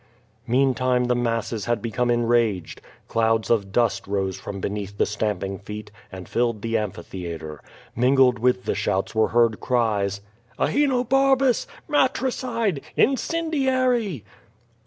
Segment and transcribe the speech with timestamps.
[0.47, 2.81] Meantime the masses had become enraged.
[3.07, 7.61] Clouds of dust rose from beneath the stamping feet, and filled the amphi theatre.
[7.95, 10.21] ^Mingled with the shouts were heard cries:
[10.59, 11.67] *^Ahe nobarbus!
[11.87, 12.81] matricide!
[12.97, 14.25] incendiary!'